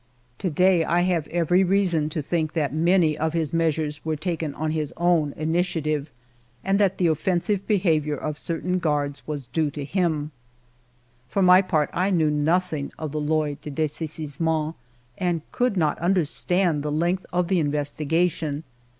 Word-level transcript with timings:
19 0.43 0.55
290 0.55 0.83
FIVE 0.83 0.87
YEARS 0.87 0.87
OF 0.87 0.89
MY 0.89 0.97
LIFE 0.97 0.97
To 0.97 0.97
day 0.97 0.97
I 0.97 1.13
have 1.13 1.41
every 1.45 1.63
reason 1.63 2.09
to 2.09 2.21
think 2.23 2.53
that 2.53 2.73
many 2.73 3.17
of 3.19 3.33
his 3.33 3.53
measures 3.53 4.03
were 4.03 4.15
taken 4.15 4.55
on 4.55 4.71
his 4.71 4.93
own 4.97 5.33
initiative, 5.37 6.09
and 6.63 6.79
that 6.79 6.97
the 6.97 7.05
offensive 7.05 7.67
behavior 7.67 8.15
of 8.17 8.39
certain 8.39 8.79
guards 8.79 9.21
was 9.27 9.45
due 9.45 9.69
to 9.69 9.85
him. 9.85 10.31
For 11.29 11.43
my 11.43 11.61
part 11.61 11.91
I 11.93 12.09
knew 12.09 12.31
nothing 12.31 12.91
of 12.97 13.11
the 13.11 13.21
Loi 13.21 13.57
de 13.61 13.69
Des 13.69 13.85
saisissement 13.89 14.73
and 15.19 15.43
could 15.51 15.77
not 15.77 15.99
understand 15.99 16.81
the 16.81 16.91
length 16.91 17.27
of 17.31 17.47
the 17.47 17.59
investigation. 17.59 18.63